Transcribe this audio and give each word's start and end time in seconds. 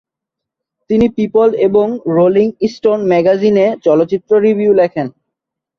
তিনি 0.89 1.05
"পিপল" 1.17 1.49
এবং 1.67 1.87
"Rolling 2.15 2.47
Stone" 2.73 2.99
ম্যাগাজিনে 3.07 3.65
চলচ্চিত্র 3.85 4.31
রিভিউ 4.39 4.71
লেখেন। 4.73 5.07